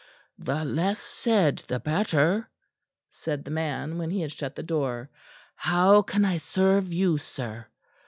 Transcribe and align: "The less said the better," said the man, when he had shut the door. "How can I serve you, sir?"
"The 0.39 0.65
less 0.65 0.97
said 0.97 1.57
the 1.67 1.79
better," 1.79 2.49
said 3.11 3.45
the 3.45 3.51
man, 3.51 3.99
when 3.99 4.09
he 4.09 4.21
had 4.21 4.31
shut 4.31 4.55
the 4.55 4.63
door. 4.63 5.11
"How 5.55 6.01
can 6.01 6.25
I 6.25 6.39
serve 6.39 6.91
you, 6.91 7.19
sir?" 7.19 7.67